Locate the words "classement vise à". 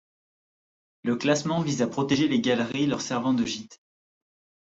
1.15-1.87